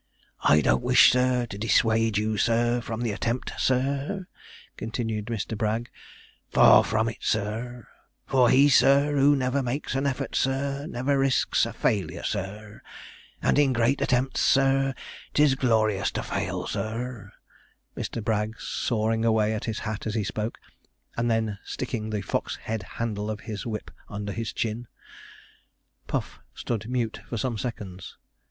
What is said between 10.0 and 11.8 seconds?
effort, sir, never risks a